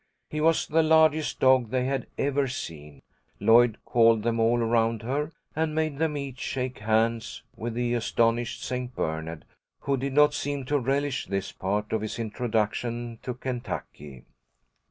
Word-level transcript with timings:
He 0.31 0.41
was 0.41 0.65
the 0.65 0.81
largest 0.81 1.39
dog 1.39 1.69
they 1.69 1.85
had 1.85 2.07
ever 2.17 2.47
seen. 2.47 3.03
Lloyd 3.39 3.77
called 3.85 4.23
them 4.23 4.39
all 4.39 4.57
around 4.57 5.03
her 5.03 5.31
and 5.55 5.75
made 5.75 5.99
them 5.99 6.17
each 6.17 6.39
shake 6.39 6.79
hands 6.79 7.43
with 7.55 7.75
the 7.75 7.93
astonished 7.93 8.63
St. 8.63 8.95
Bernard, 8.95 9.45
who 9.81 9.97
did 9.97 10.13
not 10.13 10.33
seem 10.33 10.65
to 10.65 10.79
relish 10.79 11.27
this 11.27 11.51
part 11.51 11.93
of 11.93 12.01
his 12.01 12.17
introduction 12.17 13.19
to 13.21 13.35
Kentucky. 13.35 14.23